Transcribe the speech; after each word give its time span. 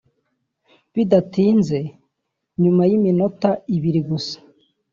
Bidatinze 0.93 1.79
nyuma 2.61 2.83
y’iminota 2.89 3.49
ibiri 3.75 4.01
gusa 4.09 4.37